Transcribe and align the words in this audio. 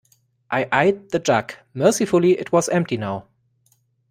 I 0.49 0.67
eyed 0.71 1.11
the 1.11 1.19
jug. 1.19 1.53
Mercifully, 1.75 2.31
it 2.39 2.51
was 2.51 2.69
empty 2.69 2.97
now. 2.97 3.27